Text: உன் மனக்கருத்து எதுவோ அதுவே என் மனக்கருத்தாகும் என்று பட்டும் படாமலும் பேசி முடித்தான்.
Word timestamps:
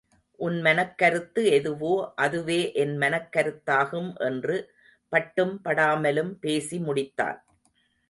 உன் 0.39 0.55
மனக்கருத்து 0.61 1.41
எதுவோ 1.51 1.91
அதுவே 2.15 2.59
என் 2.73 2.95
மனக்கருத்தாகும் 2.97 4.11
என்று 4.27 4.57
பட்டும் 5.11 5.55
படாமலும் 5.63 6.33
பேசி 6.39 6.79
முடித்தான். 6.79 7.39